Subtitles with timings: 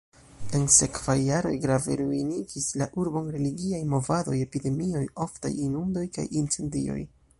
[0.59, 6.99] En sekvaj jaroj grave ruinigis la urbon religiaj movadoj, epidemioj, oftaj inundoj kaj incendioj.